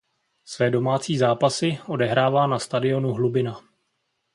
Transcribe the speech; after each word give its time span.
Své 0.45 0.69
domácí 0.69 1.17
zápasy 1.17 1.77
odehrává 1.87 2.47
na 2.47 2.59
stadionu 2.59 3.13
Hlubina. 3.13 3.61